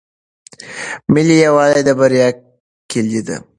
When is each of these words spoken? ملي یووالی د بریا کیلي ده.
ملي 1.13 1.35
یووالی 1.45 1.81
د 1.87 1.89
بریا 1.99 2.27
کیلي 2.91 3.21
ده. 3.27 3.37